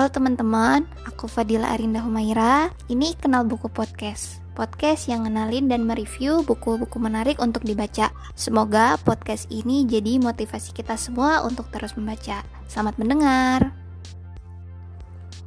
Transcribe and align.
Halo 0.00 0.16
teman-teman, 0.16 0.88
aku 1.04 1.28
Fadila 1.28 1.76
Arinda 1.76 2.00
Humaira. 2.00 2.72
Ini 2.88 3.20
Kenal 3.20 3.44
Buku 3.44 3.68
Podcast. 3.68 4.40
Podcast 4.56 5.12
yang 5.12 5.28
ngenalin 5.28 5.68
dan 5.68 5.84
mereview 5.84 6.40
buku-buku 6.40 6.96
menarik 6.96 7.36
untuk 7.36 7.68
dibaca. 7.68 8.08
Semoga 8.32 8.96
podcast 9.04 9.44
ini 9.52 9.84
jadi 9.84 10.16
motivasi 10.16 10.72
kita 10.72 10.96
semua 10.96 11.44
untuk 11.44 11.68
terus 11.68 11.92
membaca. 12.00 12.40
Selamat 12.64 12.96
mendengar. 12.96 13.76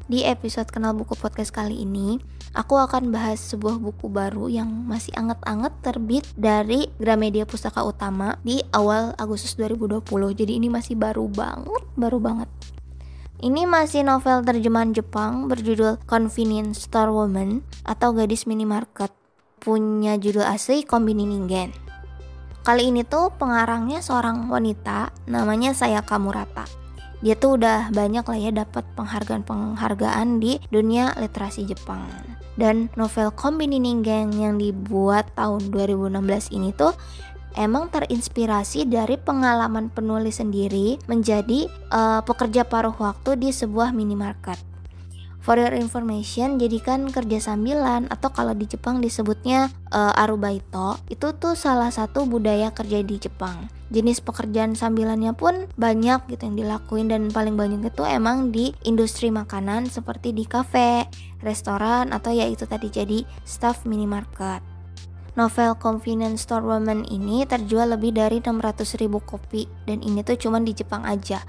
Di 0.05 0.21
episode 0.21 0.69
Kenal 0.69 0.93
Buku 0.93 1.17
Podcast 1.17 1.49
kali 1.49 1.81
ini, 1.81 2.21
aku 2.53 2.77
akan 2.77 3.09
bahas 3.09 3.41
sebuah 3.41 3.81
buku 3.81 4.05
baru 4.05 4.53
yang 4.53 4.69
masih 4.69 5.17
anget-anget 5.17 5.73
terbit 5.81 6.29
dari 6.37 6.93
Gramedia 7.01 7.49
Pustaka 7.49 7.81
Utama 7.81 8.37
di 8.45 8.61
awal 8.69 9.17
Agustus 9.17 9.57
2020. 9.57 10.05
Jadi 10.37 10.61
ini 10.61 10.69
masih 10.69 10.93
baru 10.93 11.25
banget, 11.25 11.81
baru 11.97 12.21
banget. 12.21 12.73
Ini 13.43 13.67
masih 13.67 14.07
novel 14.07 14.39
terjemahan 14.39 14.95
Jepang 14.95 15.51
berjudul 15.51 15.99
Convenience 16.07 16.87
Store 16.87 17.11
Woman 17.11 17.59
atau 17.83 18.15
Gadis 18.15 18.47
Minimarket. 18.47 19.11
Punya 19.59 20.15
judul 20.15 20.47
asli 20.47 20.87
Kombini 20.87 21.27
Ningen. 21.27 21.75
Kali 22.63 22.87
ini 22.87 23.03
tuh 23.03 23.35
pengarangnya 23.35 23.99
seorang 23.99 24.47
wanita 24.47 25.11
namanya 25.27 25.75
Sayaka 25.75 26.15
Murata. 26.23 26.63
Dia 27.19 27.35
tuh 27.35 27.59
udah 27.59 27.91
banyak 27.91 28.23
lah 28.23 28.39
ya 28.39 28.51
dapat 28.63 28.87
penghargaan-penghargaan 28.95 30.39
di 30.39 30.63
dunia 30.71 31.11
literasi 31.19 31.67
Jepang. 31.67 32.07
Dan 32.55 32.87
novel 32.95 33.27
Kombini 33.35 33.75
Ningen 33.75 34.31
yang 34.39 34.55
dibuat 34.55 35.27
tahun 35.35 35.67
2016 35.67 36.55
ini 36.55 36.71
tuh 36.71 36.95
emang 37.55 37.89
terinspirasi 37.89 38.85
dari 38.89 39.17
pengalaman 39.17 39.89
penulis 39.89 40.37
sendiri 40.41 41.01
menjadi 41.05 41.69
uh, 41.93 42.21
pekerja 42.25 42.65
paruh 42.65 42.95
waktu 42.97 43.37
di 43.39 43.49
sebuah 43.53 43.91
minimarket. 43.91 44.73
For 45.43 45.59
your 45.59 45.75
information, 45.75 46.55
jadikan 46.55 47.11
kerja 47.11 47.51
sambilan 47.51 48.07
atau 48.07 48.31
kalau 48.31 48.55
di 48.55 48.63
Jepang 48.63 49.03
disebutnya 49.03 49.67
uh, 49.91 50.15
arubaito, 50.15 51.03
itu 51.11 51.35
tuh 51.35 51.51
salah 51.59 51.91
satu 51.91 52.23
budaya 52.23 52.71
kerja 52.71 53.03
di 53.03 53.19
Jepang. 53.19 53.67
Jenis 53.91 54.23
pekerjaan 54.23 54.71
sambilannya 54.71 55.35
pun 55.35 55.67
banyak 55.75 56.31
gitu 56.31 56.47
yang 56.47 56.55
dilakuin 56.55 57.11
dan 57.11 57.27
paling 57.27 57.59
banyak 57.59 57.83
itu 57.83 58.07
emang 58.07 58.55
di 58.55 58.71
industri 58.87 59.35
makanan 59.35 59.91
seperti 59.91 60.31
di 60.31 60.47
kafe, 60.47 61.11
restoran 61.43 62.15
atau 62.15 62.31
ya 62.31 62.47
itu 62.47 62.63
tadi 62.63 62.87
jadi 62.87 63.27
staff 63.43 63.83
minimarket. 63.83 64.72
Novel 65.33 65.73
Convenience 65.81 66.45
Store 66.45 66.61
Woman 66.61 67.09
ini 67.09 67.41
terjual 67.49 67.97
lebih 67.97 68.13
dari 68.13 68.37
600 68.37 68.85
ribu 69.01 69.17
kopi 69.17 69.65
dan 69.89 70.05
ini 70.05 70.21
tuh 70.21 70.37
cuma 70.37 70.61
di 70.61 70.77
Jepang 70.77 71.01
aja. 71.09 71.41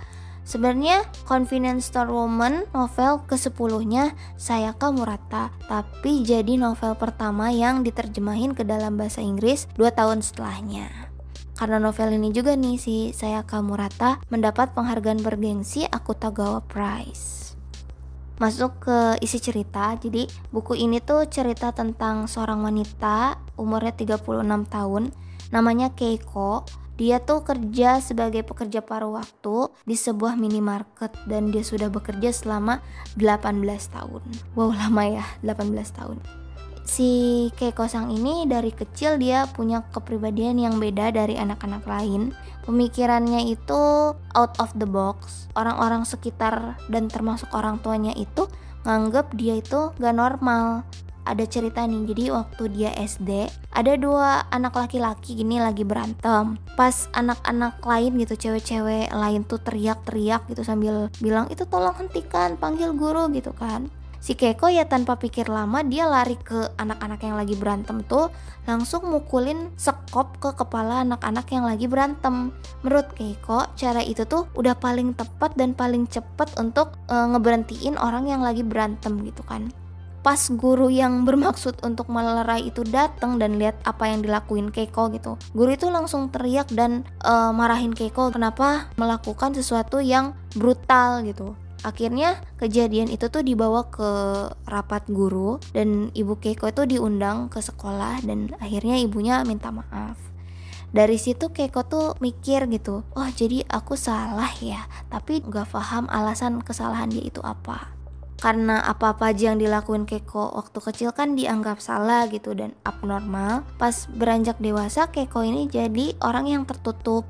Sebenarnya 0.44 1.04
Convenience 1.24 1.92
Store 1.92 2.08
Woman 2.08 2.68
novel 2.72 3.24
ke-10-nya 3.28 4.12
Sayaka 4.36 4.92
Murata, 4.92 5.52
tapi 5.68 6.20
jadi 6.20 6.60
novel 6.60 6.96
pertama 7.00 7.48
yang 7.48 7.80
diterjemahin 7.80 8.52
ke 8.52 8.64
dalam 8.64 9.00
bahasa 9.00 9.24
Inggris 9.24 9.68
2 9.80 9.88
tahun 9.92 10.20
setelahnya. 10.20 10.88
Karena 11.56 11.80
novel 11.80 12.16
ini 12.20 12.28
juga 12.32 12.56
nih 12.56 12.76
si 12.76 12.96
Sayaka 13.16 13.64
Murata 13.64 14.20
mendapat 14.28 14.76
penghargaan 14.76 15.24
bergengsi 15.24 15.88
Akutagawa 15.88 16.60
Prize 16.68 17.53
masuk 18.38 18.82
ke 18.82 18.98
isi 19.22 19.38
cerita. 19.38 19.94
Jadi 19.94 20.26
buku 20.50 20.74
ini 20.78 20.98
tuh 20.98 21.26
cerita 21.30 21.70
tentang 21.70 22.26
seorang 22.26 22.62
wanita 22.66 23.38
umurnya 23.58 23.94
36 23.94 24.44
tahun 24.70 25.02
namanya 25.54 25.92
Keiko. 25.94 26.66
Dia 26.94 27.18
tuh 27.18 27.42
kerja 27.42 27.98
sebagai 27.98 28.46
pekerja 28.46 28.78
paruh 28.78 29.18
waktu 29.18 29.66
di 29.82 29.98
sebuah 29.98 30.38
minimarket 30.38 31.10
dan 31.26 31.50
dia 31.50 31.66
sudah 31.66 31.90
bekerja 31.90 32.30
selama 32.30 32.78
18 33.18 33.58
tahun. 33.90 34.22
Wow, 34.54 34.70
lama 34.78 35.02
ya, 35.02 35.26
18 35.42 35.74
tahun 35.90 36.43
si 36.84 37.10
Keiko 37.56 37.88
Sang 37.88 38.12
ini 38.12 38.44
dari 38.44 38.70
kecil 38.70 39.16
dia 39.16 39.48
punya 39.48 39.82
kepribadian 39.90 40.60
yang 40.60 40.76
beda 40.76 41.10
dari 41.10 41.34
anak-anak 41.40 41.82
lain. 41.88 42.36
Pemikirannya 42.64 43.48
itu 43.48 44.12
out 44.14 44.54
of 44.60 44.72
the 44.76 44.88
box. 44.88 45.48
Orang-orang 45.56 46.04
sekitar 46.04 46.76
dan 46.88 47.08
termasuk 47.08 47.48
orang 47.52 47.80
tuanya 47.80 48.12
itu 48.16 48.48
nganggep 48.84 49.32
dia 49.36 49.60
itu 49.60 49.92
gak 49.96 50.16
normal. 50.16 50.84
Ada 51.24 51.48
cerita 51.48 51.80
nih, 51.88 52.04
jadi 52.04 52.36
waktu 52.36 52.62
dia 52.68 52.92
SD 53.00 53.48
ada 53.72 53.96
dua 53.96 54.44
anak 54.52 54.76
laki-laki 54.76 55.40
gini 55.40 55.56
lagi 55.56 55.80
berantem. 55.80 56.60
Pas 56.76 57.08
anak-anak 57.16 57.80
lain 57.80 58.20
gitu, 58.20 58.36
cewek-cewek 58.36 59.08
lain 59.08 59.40
tuh 59.48 59.56
teriak-teriak 59.56 60.44
gitu 60.52 60.60
sambil 60.60 61.08
bilang 61.24 61.48
itu 61.48 61.64
tolong 61.64 61.96
hentikan, 61.96 62.60
panggil 62.60 62.92
guru 62.92 63.32
gitu 63.32 63.56
kan 63.56 63.88
si 64.24 64.32
Keiko 64.32 64.72
ya 64.72 64.88
tanpa 64.88 65.20
pikir 65.20 65.52
lama 65.52 65.84
dia 65.84 66.08
lari 66.08 66.40
ke 66.40 66.72
anak-anak 66.80 67.20
yang 67.20 67.36
lagi 67.36 67.52
berantem 67.60 68.00
tuh 68.08 68.32
langsung 68.64 69.04
mukulin 69.12 69.68
sekop 69.76 70.40
ke 70.40 70.56
kepala 70.56 71.04
anak-anak 71.04 71.44
yang 71.52 71.68
lagi 71.68 71.84
berantem. 71.84 72.48
Menurut 72.80 73.12
Keiko, 73.12 73.68
cara 73.76 74.00
itu 74.00 74.24
tuh 74.24 74.48
udah 74.56 74.72
paling 74.80 75.12
tepat 75.12 75.52
dan 75.60 75.76
paling 75.76 76.08
cepet 76.08 76.48
untuk 76.56 76.96
e, 77.12 77.12
ngeberhentiin 77.12 78.00
orang 78.00 78.24
yang 78.24 78.40
lagi 78.40 78.64
berantem 78.64 79.20
gitu 79.28 79.44
kan. 79.44 79.68
Pas 80.24 80.40
guru 80.56 80.88
yang 80.88 81.20
bermaksud 81.28 81.84
untuk 81.84 82.08
melerai 82.08 82.64
itu 82.64 82.80
datang 82.88 83.36
dan 83.36 83.60
lihat 83.60 83.76
apa 83.84 84.08
yang 84.08 84.24
dilakuin 84.24 84.72
Keiko 84.72 85.12
gitu. 85.12 85.36
Guru 85.52 85.76
itu 85.76 85.92
langsung 85.92 86.32
teriak 86.32 86.72
dan 86.72 87.04
e, 87.20 87.32
marahin 87.52 87.92
Keiko 87.92 88.32
kenapa 88.32 88.88
melakukan 88.96 89.52
sesuatu 89.52 90.00
yang 90.00 90.32
brutal 90.56 91.20
gitu 91.28 91.52
akhirnya 91.84 92.40
kejadian 92.56 93.12
itu 93.12 93.28
tuh 93.28 93.44
dibawa 93.44 93.86
ke 93.92 94.10
rapat 94.64 95.04
guru 95.12 95.60
dan 95.76 96.08
ibu 96.16 96.40
Keiko 96.40 96.72
itu 96.72 96.88
diundang 96.88 97.52
ke 97.52 97.60
sekolah 97.60 98.24
dan 98.24 98.56
akhirnya 98.58 98.96
ibunya 98.96 99.44
minta 99.44 99.68
maaf. 99.68 100.16
Dari 100.94 101.20
situ 101.20 101.52
Keiko 101.52 101.84
tuh 101.84 102.16
mikir 102.24 102.64
gitu 102.72 103.04
oh 103.04 103.28
jadi 103.36 103.68
aku 103.68 103.94
salah 104.00 104.50
ya? 104.64 104.88
Tapi 105.12 105.44
gak 105.44 105.68
paham 105.68 106.08
alasan 106.08 106.64
kesalahan 106.64 107.12
dia 107.12 107.22
itu 107.22 107.44
apa. 107.44 107.92
Karena 108.40 108.82
apa-apa 108.82 109.32
aja 109.32 109.52
yang 109.52 109.60
dilakuin 109.60 110.08
Keiko 110.08 110.56
waktu 110.56 110.78
kecil 110.80 111.10
kan 111.12 111.36
dianggap 111.36 111.80
salah 111.80 112.28
gitu 112.28 112.52
dan 112.56 112.76
abnormal 112.84 113.64
pas 113.76 114.08
beranjak 114.10 114.56
dewasa 114.60 115.08
Keiko 115.12 115.44
ini 115.44 115.68
jadi 115.68 116.16
orang 116.24 116.48
yang 116.48 116.62
tertutup 116.64 117.28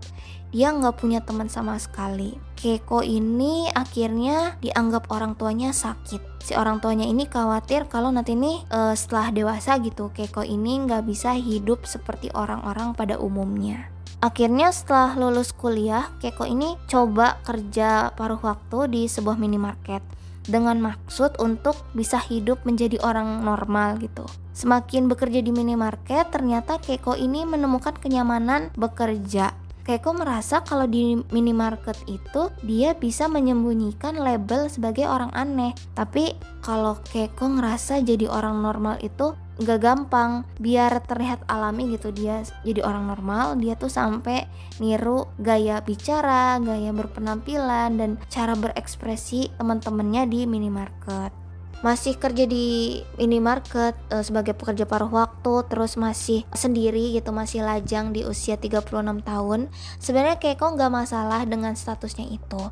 dia 0.55 0.71
nggak 0.71 1.03
punya 1.03 1.19
teman 1.19 1.51
sama 1.51 1.75
sekali. 1.83 2.39
Keiko 2.55 3.03
ini 3.03 3.67
akhirnya 3.75 4.55
dianggap 4.63 5.11
orang 5.11 5.35
tuanya 5.35 5.75
sakit. 5.75 6.47
Si 6.47 6.55
orang 6.55 6.79
tuanya 6.79 7.11
ini 7.11 7.27
khawatir 7.27 7.91
kalau 7.91 8.15
nanti 8.15 8.39
nih 8.39 8.63
uh, 8.71 8.95
setelah 8.95 9.35
dewasa 9.35 9.83
gitu, 9.83 10.15
Keiko 10.15 10.47
ini 10.47 10.87
nggak 10.87 11.11
bisa 11.11 11.35
hidup 11.35 11.83
seperti 11.91 12.31
orang-orang 12.31 12.95
pada 12.95 13.19
umumnya. 13.19 13.91
Akhirnya 14.23 14.71
setelah 14.71 15.19
lulus 15.19 15.51
kuliah, 15.51 16.15
Keiko 16.23 16.47
ini 16.47 16.79
coba 16.87 17.43
kerja 17.43 18.15
paruh 18.15 18.39
waktu 18.39 18.89
di 18.89 19.03
sebuah 19.11 19.37
minimarket 19.37 20.01
dengan 20.47 20.79
maksud 20.79 21.41
untuk 21.43 21.75
bisa 21.99 22.21
hidup 22.23 22.63
menjadi 22.63 23.03
orang 23.03 23.43
normal 23.43 23.99
gitu. 23.99 24.23
Semakin 24.55 25.11
bekerja 25.11 25.43
di 25.43 25.51
minimarket, 25.51 26.31
ternyata 26.31 26.79
Keiko 26.79 27.19
ini 27.19 27.43
menemukan 27.43 27.99
kenyamanan 27.99 28.71
bekerja 28.79 29.64
Keiko 29.85 30.17
merasa 30.17 30.65
kalau 30.65 30.89
di 30.89 31.21
minimarket 31.29 32.01
itu 32.09 32.49
dia 32.65 32.97
bisa 32.97 33.29
menyembunyikan 33.29 34.17
label 34.17 34.73
sebagai 34.73 35.05
orang 35.05 35.29
aneh. 35.37 35.77
Tapi 35.93 36.33
kalau 36.65 36.97
Keiko 37.05 37.53
ngerasa 37.53 38.01
jadi 38.01 38.25
orang 38.33 38.65
normal 38.65 38.97
itu 39.05 39.37
gak 39.61 39.85
gampang 39.85 40.43
biar 40.59 40.99
terlihat 41.07 41.47
alami 41.47 41.95
gitu 41.95 42.11
dia 42.11 42.43
jadi 42.67 42.83
orang 42.83 43.07
normal 43.07 43.55
dia 43.55 43.79
tuh 43.79 43.87
sampai 43.87 44.51
niru 44.83 45.31
gaya 45.39 45.79
bicara 45.79 46.59
gaya 46.59 46.91
berpenampilan 46.91 47.95
dan 47.95 48.11
cara 48.27 48.59
berekspresi 48.59 49.55
teman-temannya 49.55 50.27
di 50.27 50.41
minimarket 50.51 51.44
masih 51.81 52.15
kerja 52.15 52.45
di 52.47 53.01
minimarket 53.17 53.97
uh, 54.13 54.23
sebagai 54.23 54.55
pekerja 54.55 54.87
paruh 54.87 55.11
waktu 55.11 55.67
terus 55.67 55.99
masih 55.99 56.47
sendiri 56.55 57.17
gitu 57.17 57.33
masih 57.35 57.65
lajang 57.65 58.13
di 58.13 58.23
usia 58.23 58.55
36 58.61 58.93
tahun. 59.25 59.73
Sebenarnya 59.99 60.39
Keiko 60.39 60.77
nggak 60.77 60.93
masalah 60.93 61.43
dengan 61.49 61.75
statusnya 61.75 62.31
itu 62.31 62.63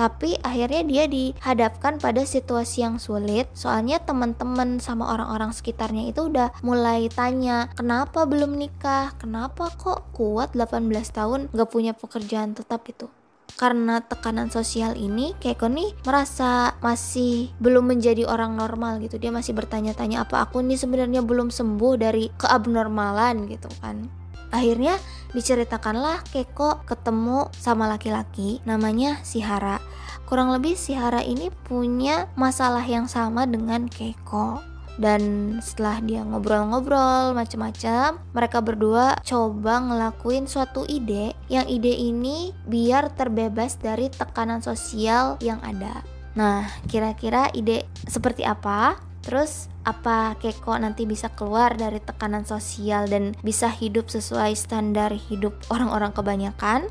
tapi 0.00 0.40
akhirnya 0.40 0.80
dia 0.88 1.04
dihadapkan 1.04 2.00
pada 2.00 2.24
situasi 2.24 2.88
yang 2.88 2.96
sulit. 2.96 3.52
Soalnya 3.52 4.00
teman-teman 4.00 4.80
sama 4.80 5.12
orang-orang 5.12 5.52
sekitarnya 5.52 6.08
itu 6.08 6.32
udah 6.32 6.56
mulai 6.64 7.12
tanya 7.12 7.68
kenapa 7.76 8.24
belum 8.24 8.56
nikah? 8.56 9.12
Kenapa 9.20 9.68
kok 9.76 10.08
kuat 10.16 10.56
18 10.56 10.88
tahun 11.12 11.40
gak 11.52 11.68
punya 11.68 11.92
pekerjaan 11.92 12.56
tetap? 12.56 12.80
itu 12.88 13.19
karena 13.58 14.04
tekanan 14.04 14.52
sosial 14.52 14.94
ini 14.94 15.34
Keiko 15.38 15.66
nih 15.70 15.94
merasa 16.04 16.74
masih 16.84 17.50
belum 17.58 17.90
menjadi 17.90 18.26
orang 18.26 18.54
normal 18.54 19.02
gitu 19.02 19.16
dia 19.16 19.32
masih 19.34 19.56
bertanya-tanya 19.56 20.28
apa 20.28 20.46
aku 20.46 20.62
nih 20.62 20.78
sebenarnya 20.78 21.24
belum 21.24 21.48
sembuh 21.48 21.94
dari 21.98 22.30
keabnormalan 22.38 23.48
gitu 23.50 23.70
kan 23.82 24.20
Akhirnya 24.50 24.98
diceritakanlah 25.30 26.26
Keko 26.34 26.82
ketemu 26.82 27.46
sama 27.54 27.86
laki-laki 27.86 28.58
namanya 28.66 29.22
Sihara. 29.22 29.78
Kurang 30.26 30.50
lebih 30.50 30.74
Sihara 30.74 31.22
ini 31.22 31.54
punya 31.66 32.26
masalah 32.34 32.82
yang 32.82 33.06
sama 33.06 33.46
dengan 33.46 33.86
Keiko. 33.86 34.69
Dan 35.00 35.56
setelah 35.64 36.04
dia 36.04 36.20
ngobrol-ngobrol 36.20 37.32
macam-macam, 37.32 38.20
mereka 38.36 38.60
berdua 38.60 39.16
coba 39.24 39.80
ngelakuin 39.80 40.44
suatu 40.44 40.84
ide 40.84 41.32
yang 41.48 41.64
ide 41.64 41.88
ini 41.88 42.52
biar 42.68 43.08
terbebas 43.16 43.80
dari 43.80 44.12
tekanan 44.12 44.60
sosial 44.60 45.40
yang 45.40 45.56
ada. 45.64 46.04
Nah, 46.36 46.68
kira-kira 46.84 47.48
ide 47.56 47.88
seperti 48.04 48.44
apa? 48.44 49.00
Terus 49.24 49.72
apa 49.88 50.36
Keko 50.36 50.76
nanti 50.76 51.08
bisa 51.08 51.32
keluar 51.32 51.80
dari 51.80 51.96
tekanan 52.04 52.44
sosial 52.44 53.08
dan 53.08 53.32
bisa 53.40 53.72
hidup 53.72 54.12
sesuai 54.12 54.52
standar 54.52 55.16
hidup 55.16 55.56
orang-orang 55.72 56.12
kebanyakan? 56.12 56.84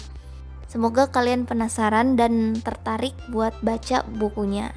Semoga 0.65 1.09
kalian 1.13 1.45
penasaran 1.45 2.17
dan 2.17 2.57
tertarik 2.57 3.13
buat 3.29 3.53
baca 3.61 4.01
bukunya. 4.17 4.73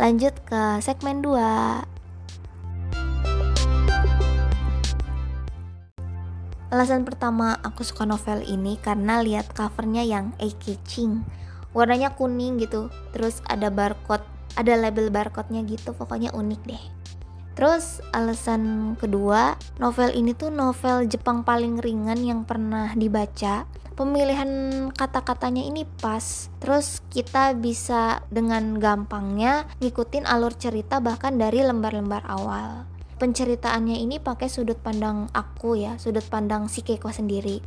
Lanjut 0.00 0.32
ke 0.48 0.80
segmen 0.80 1.20
2. 1.20 2.01
Alasan 6.72 7.04
pertama 7.04 7.60
aku 7.60 7.84
suka 7.84 8.08
novel 8.08 8.40
ini 8.48 8.80
karena 8.80 9.20
lihat 9.20 9.52
covernya 9.52 10.08
yang 10.08 10.32
eye-catching. 10.40 11.20
Warnanya 11.76 12.16
kuning 12.16 12.56
gitu, 12.56 12.88
terus 13.12 13.44
ada 13.44 13.68
barcode 13.68 14.24
ada 14.56 14.76
label 14.76 15.08
barcode-nya 15.08 15.64
gitu 15.64 15.96
pokoknya 15.96 16.28
unik 16.36 16.60
deh 16.68 16.84
Terus 17.52 18.00
alasan 18.16 18.96
kedua, 18.96 19.60
novel 19.76 20.16
ini 20.16 20.32
tuh 20.32 20.48
novel 20.48 21.04
Jepang 21.04 21.44
paling 21.44 21.76
ringan 21.84 22.16
yang 22.24 22.48
pernah 22.48 22.96
dibaca. 22.96 23.68
Pemilihan 23.92 24.48
kata-katanya 24.96 25.60
ini 25.60 25.84
pas. 26.00 26.48
Terus 26.64 27.04
kita 27.12 27.52
bisa 27.52 28.24
dengan 28.32 28.80
gampangnya 28.80 29.68
ngikutin 29.84 30.24
alur 30.24 30.56
cerita 30.56 31.04
bahkan 31.04 31.36
dari 31.36 31.60
lembar-lembar 31.60 32.24
awal 32.24 32.88
penceritaannya 33.22 34.02
ini 34.02 34.18
pakai 34.18 34.50
sudut 34.50 34.82
pandang 34.82 35.30
aku 35.30 35.78
ya, 35.78 35.94
sudut 35.94 36.26
pandang 36.26 36.66
si 36.66 36.82
Keiko 36.82 37.14
sendiri. 37.14 37.62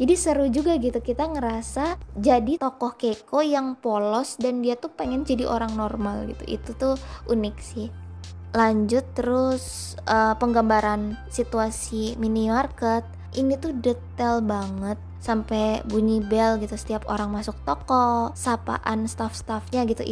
Jadi 0.00 0.14
seru 0.16 0.48
juga 0.48 0.80
gitu 0.80 1.04
kita 1.04 1.28
ngerasa 1.28 2.00
jadi 2.16 2.56
tokoh 2.56 2.96
Keiko 2.96 3.44
yang 3.44 3.76
polos 3.76 4.40
dan 4.40 4.64
dia 4.64 4.80
tuh 4.80 4.88
pengen 4.96 5.28
jadi 5.28 5.44
orang 5.44 5.76
normal 5.76 6.24
gitu. 6.32 6.44
Itu 6.48 6.70
tuh 6.72 6.96
unik 7.28 7.56
sih. 7.60 7.92
Lanjut 8.56 9.04
terus 9.12 9.92
uh, 10.08 10.32
penggambaran 10.40 11.20
situasi 11.28 12.16
minimarket 12.16 13.04
ini 13.36 13.60
tuh 13.60 13.76
detail 13.76 14.40
banget 14.40 14.96
sampai 15.24 15.80
bunyi 15.88 16.20
bel 16.20 16.60
gitu 16.60 16.76
setiap 16.76 17.08
orang 17.08 17.32
masuk 17.32 17.56
toko 17.64 18.36
sapaan 18.36 19.08
staff-staffnya 19.08 19.88
gitu 19.88 20.04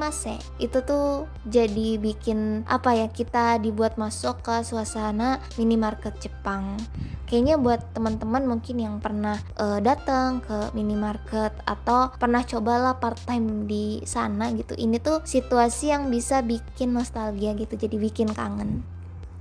mase 0.00 0.40
itu 0.56 0.80
tuh 0.80 1.28
jadi 1.44 2.00
bikin 2.00 2.64
apa 2.64 2.96
ya 2.96 3.12
kita 3.12 3.60
dibuat 3.60 4.00
masuk 4.00 4.40
ke 4.40 4.64
suasana 4.64 5.44
minimarket 5.60 6.16
Jepang. 6.16 6.80
Kayaknya 7.24 7.56
buat 7.60 7.80
teman-teman 7.96 8.44
mungkin 8.44 8.76
yang 8.78 8.96
pernah 9.00 9.40
uh, 9.56 9.80
datang 9.80 10.44
ke 10.44 10.72
minimarket 10.76 11.52
atau 11.64 12.12
pernah 12.16 12.44
cobalah 12.44 13.00
part 13.00 13.18
time 13.24 13.68
di 13.68 14.00
sana 14.04 14.52
gitu. 14.52 14.76
Ini 14.76 15.00
tuh 15.00 15.24
situasi 15.24 15.92
yang 15.92 16.12
bisa 16.12 16.44
bikin 16.44 16.92
nostalgia 16.92 17.56
gitu 17.56 17.74
jadi 17.76 17.96
bikin 17.96 18.32
kangen. 18.32 18.84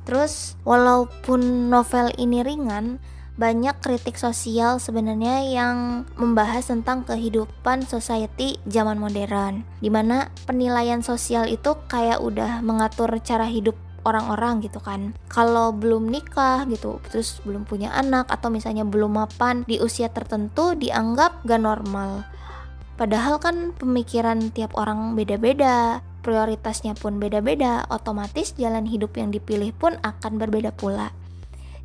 Terus 0.03 0.59
walaupun 0.67 1.71
novel 1.71 2.11
ini 2.19 2.43
ringan 2.43 2.99
banyak 3.33 3.73
kritik 3.81 4.13
sosial 4.13 4.77
sebenarnya 4.77 5.41
yang 5.49 6.05
membahas 6.21 6.69
tentang 6.69 7.01
kehidupan 7.01 7.81
society 7.81 8.61
zaman 8.69 9.01
modern 9.01 9.65
di 9.81 9.89
mana 9.89 10.29
penilaian 10.45 11.01
sosial 11.01 11.49
itu 11.49 11.73
kayak 11.89 12.21
udah 12.21 12.61
mengatur 12.61 13.09
cara 13.25 13.49
hidup 13.49 13.73
orang-orang 14.05 14.61
gitu 14.61 14.77
kan. 14.77 15.17
Kalau 15.31 15.73
belum 15.73 16.13
nikah 16.13 16.69
gitu 16.69 17.01
terus 17.09 17.41
belum 17.41 17.65
punya 17.65 17.89
anak 17.95 18.29
atau 18.29 18.53
misalnya 18.53 18.85
belum 18.85 19.17
mapan 19.17 19.65
di 19.65 19.81
usia 19.81 20.13
tertentu 20.13 20.77
dianggap 20.77 21.41
gak 21.47 21.63
normal. 21.63 22.27
Padahal 22.93 23.41
kan 23.41 23.73
pemikiran 23.73 24.53
tiap 24.53 24.77
orang 24.77 25.17
beda-beda 25.17 26.05
prioritasnya 26.21 26.93
pun 26.93 27.17
beda-beda 27.17 27.83
otomatis 27.89 28.53
jalan 28.55 28.85
hidup 28.85 29.17
yang 29.17 29.33
dipilih 29.33 29.73
pun 29.75 29.97
akan 30.05 30.39
berbeda 30.39 30.71
pula 30.71 31.11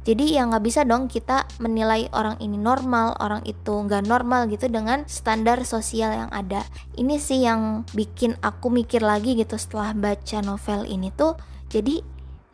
jadi 0.08 0.40
ya 0.40 0.49
nggak 0.49 0.64
bisa 0.64 0.88
dong 0.88 1.05
kita 1.05 1.44
menilai 1.60 2.08
orang 2.16 2.40
ini 2.40 2.56
normal 2.56 3.12
orang 3.20 3.44
itu 3.44 3.76
nggak 3.84 4.08
normal 4.08 4.49
gitu 4.49 4.64
dengan 4.72 5.05
standar 5.05 5.60
sosial 5.69 6.16
yang 6.16 6.31
ada. 6.32 6.64
Ini 6.96 7.20
sih 7.20 7.44
yang 7.44 7.84
bikin 7.93 8.32
aku 8.40 8.72
mikir 8.72 9.05
lagi 9.05 9.37
gitu 9.37 9.60
setelah 9.60 9.93
baca 9.93 10.40
novel 10.40 10.88
ini 10.88 11.12
tuh. 11.12 11.37
Jadi 11.69 12.00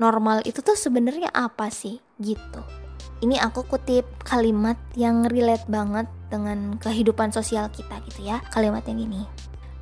normal 0.02 0.42
itu 0.42 0.66
tuh 0.66 0.74
sebenarnya 0.74 1.30
apa 1.30 1.70
sih? 1.70 2.02
Gitu. 2.18 2.58
Ini 3.22 3.38
aku 3.38 3.62
kutip 3.70 4.02
kalimat 4.26 4.74
yang 4.98 5.22
relate 5.30 5.70
banget 5.70 6.10
dengan 6.34 6.74
kehidupan 6.82 7.30
sosial 7.30 7.70
kita 7.70 8.02
gitu 8.10 8.34
ya. 8.34 8.42
Kalimat 8.50 8.82
yang 8.90 8.98
ini. 8.98 9.30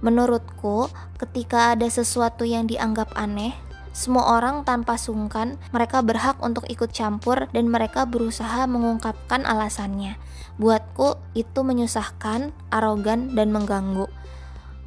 Menurutku 0.04 0.92
ketika 1.16 1.72
ada 1.72 1.88
sesuatu 1.88 2.44
yang 2.44 2.68
dianggap 2.68 3.16
aneh 3.16 3.56
semua 3.92 4.40
orang 4.40 4.64
tanpa 4.64 4.96
sungkan, 4.96 5.60
mereka 5.68 6.00
berhak 6.00 6.40
untuk 6.40 6.64
ikut 6.72 6.96
campur 6.96 7.52
dan 7.52 7.68
mereka 7.68 8.08
berusaha 8.08 8.64
mengungkapkan 8.64 9.44
alasannya. 9.44 10.16
Buatku 10.56 11.20
itu 11.36 11.60
menyusahkan, 11.60 12.56
arogan, 12.72 13.36
dan 13.36 13.52
mengganggu. 13.52 14.08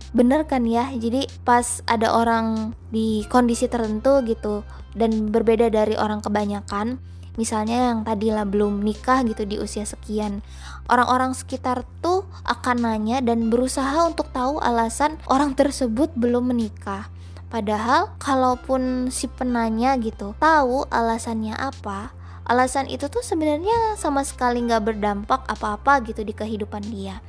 Bener 0.09 0.49
kan 0.49 0.65
ya? 0.65 0.89
Jadi 0.89 1.29
pas 1.45 1.85
ada 1.85 2.17
orang 2.17 2.73
di 2.89 3.21
kondisi 3.29 3.69
tertentu 3.69 4.25
gitu 4.25 4.65
dan 4.97 5.29
berbeda 5.29 5.69
dari 5.69 5.93
orang 5.93 6.25
kebanyakan, 6.25 6.97
misalnya 7.37 7.93
yang 7.93 8.07
tadilah 8.07 8.47
belum 8.47 8.81
nikah 8.81 9.21
gitu 9.27 9.45
di 9.45 9.59
usia 9.59 9.83
sekian 9.83 10.39
orang-orang 10.87 11.33
sekitar 11.35 11.83
tuh 11.99 12.23
akan 12.45 12.85
nanya 12.85 13.19
dan 13.19 13.51
berusaha 13.51 14.05
untuk 14.07 14.31
tahu 14.31 14.61
alasan 14.61 15.19
orang 15.27 15.53
tersebut 15.57 16.13
belum 16.15 16.53
menikah 16.53 17.11
Padahal 17.49 18.13
kalaupun 18.17 19.13
si 19.13 19.29
penanya 19.29 19.95
gitu 20.01 20.33
tahu 20.41 20.89
alasannya 20.89 21.53
apa, 21.55 22.11
alasan 22.45 22.89
itu 22.89 23.09
tuh 23.09 23.21
sebenarnya 23.21 23.97
sama 23.97 24.25
sekali 24.25 24.61
nggak 24.65 24.83
berdampak 24.93 25.45
apa-apa 25.49 26.01
gitu 26.05 26.21
di 26.25 26.33
kehidupan 26.33 26.83
dia. 26.89 27.21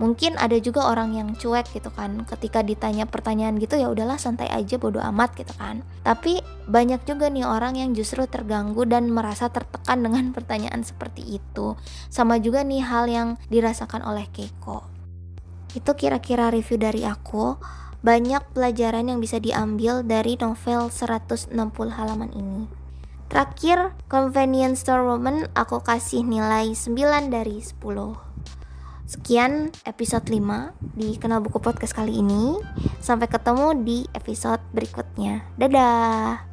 Mungkin 0.00 0.36
ada 0.40 0.56
juga 0.58 0.88
orang 0.88 1.16
yang 1.16 1.28
cuek 1.36 1.72
gitu 1.72 1.88
kan 1.92 2.24
ketika 2.28 2.60
ditanya 2.64 3.06
pertanyaan 3.06 3.56
gitu 3.60 3.78
ya 3.78 3.88
udahlah 3.88 4.16
santai 4.16 4.48
aja 4.50 4.76
bodo 4.76 4.98
amat 4.98 5.36
gitu 5.36 5.52
kan. 5.56 5.84
Tapi 6.04 6.40
banyak 6.68 7.04
juga 7.04 7.28
nih 7.28 7.46
orang 7.46 7.78
yang 7.78 7.92
justru 7.96 8.24
terganggu 8.28 8.84
dan 8.88 9.08
merasa 9.12 9.48
tertekan 9.52 10.02
dengan 10.04 10.30
pertanyaan 10.36 10.82
seperti 10.84 11.40
itu. 11.40 11.76
Sama 12.12 12.40
juga 12.40 12.64
nih 12.64 12.82
hal 12.84 13.04
yang 13.08 13.28
dirasakan 13.48 14.04
oleh 14.04 14.28
Keiko. 14.32 14.84
Itu 15.72 15.96
kira-kira 15.96 16.52
review 16.52 16.76
dari 16.76 17.04
aku 17.08 17.56
banyak 18.02 18.42
pelajaran 18.50 19.08
yang 19.08 19.22
bisa 19.22 19.38
diambil 19.38 20.02
dari 20.02 20.34
novel 20.36 20.90
160 20.90 21.54
halaman 21.94 22.30
ini. 22.34 22.66
Terakhir, 23.32 23.96
Convenience 24.12 24.84
Store 24.84 25.08
Woman 25.08 25.48
aku 25.56 25.80
kasih 25.80 26.20
nilai 26.20 26.76
9 26.76 27.32
dari 27.32 27.64
10. 27.64 27.80
Sekian 29.08 29.72
episode 29.88 30.28
5 30.28 30.76
di 30.98 31.16
Kenal 31.16 31.40
Buku 31.40 31.56
Podcast 31.56 31.96
kali 31.96 32.20
ini. 32.20 32.60
Sampai 33.00 33.32
ketemu 33.32 33.72
di 33.80 34.04
episode 34.12 34.60
berikutnya. 34.76 35.48
Dadah! 35.56 36.51